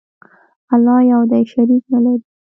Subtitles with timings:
[0.73, 2.25] الله یو دی، شریک نه لري.